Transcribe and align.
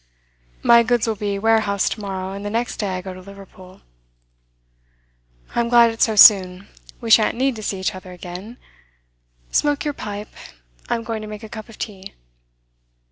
'My 0.63 0.81
goods 0.81 1.05
will 1.05 1.13
be 1.13 1.37
warehoused 1.37 1.91
to 1.91 1.99
morrow, 2.01 2.31
and 2.33 2.43
the 2.43 2.49
next 2.49 2.77
day 2.77 2.97
I 2.97 3.01
go 3.01 3.13
to 3.13 3.21
Liverpool.' 3.21 3.81
'I'm 5.53 5.69
glad 5.69 5.91
it's 5.91 6.05
so 6.05 6.15
soon. 6.15 6.67
We 6.99 7.11
shan't 7.11 7.37
need 7.37 7.55
to 7.57 7.61
see 7.61 7.79
each 7.81 7.93
other 7.93 8.11
again. 8.11 8.57
Smoke 9.51 9.85
your 9.85 9.93
pipe. 9.93 10.29
I'm 10.89 11.03
going 11.03 11.21
to 11.21 11.27
make 11.27 11.43
a 11.43 11.49
cup 11.49 11.69
of 11.69 11.77
tea. 11.77 12.15